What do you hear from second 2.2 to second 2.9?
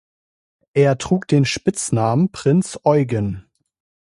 „Prinz